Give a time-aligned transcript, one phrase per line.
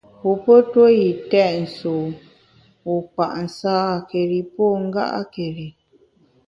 [0.23, 2.07] Wu pe ntue yi têt sùwu,
[2.85, 5.67] wu kpa’ nsâkeri pô nga’keri.